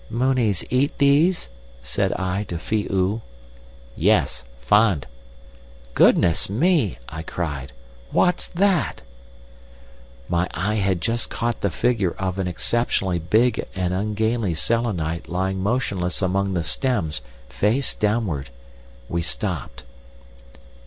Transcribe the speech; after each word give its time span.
"'Mooneys 0.09 0.65
eat 0.71 0.97
these?' 0.97 1.47
said 1.83 2.11
I 2.13 2.43
to 2.45 2.57
Phi 2.57 2.87
oo. 2.91 3.21
"'Yes, 3.95 4.43
food.' 4.57 5.05
"'Goodness 5.93 6.49
me!' 6.49 6.97
I 7.07 7.21
cried; 7.21 7.71
'what's 8.09 8.47
that?' 8.47 9.03
"My 10.27 10.47
eye 10.55 10.73
had 10.81 11.01
just 11.01 11.29
caught 11.29 11.61
the 11.61 11.69
figure 11.69 12.15
of 12.17 12.39
an 12.39 12.47
exceptionally 12.47 13.19
big 13.19 13.63
and 13.75 13.93
ungainly 13.93 14.55
Selenite 14.55 15.29
lying 15.29 15.61
motionless 15.61 16.23
among 16.23 16.55
the 16.55 16.63
stems, 16.63 17.21
face 17.47 17.93
downward. 17.93 18.49
We 19.07 19.21
stopped. 19.21 19.83